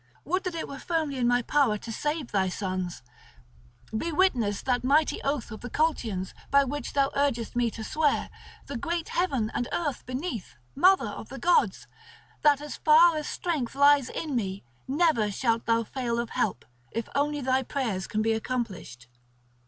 [0.25, 3.03] Would that it were firmly in my power to save thy sons!
[3.95, 8.31] Be witness that mighty oath of the Colchians by which thou urgest me to swear,
[8.65, 11.85] the great Heaven, and Earth beneath, mother of the gods,
[12.41, 17.07] that as far as strength lies in me, never shalt thou fail of help, if
[17.13, 19.07] only thy prayers can be accomplished."